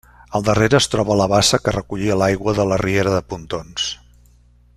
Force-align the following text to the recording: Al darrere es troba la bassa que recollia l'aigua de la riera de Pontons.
Al 0.37 0.45
darrere 0.45 0.77
es 0.83 0.87
troba 0.93 1.17
la 1.19 1.27
bassa 1.33 1.59
que 1.65 1.75
recollia 1.77 2.17
l'aigua 2.23 2.57
de 2.61 2.67
la 2.71 2.83
riera 2.85 3.15
de 3.19 3.21
Pontons. 3.35 3.91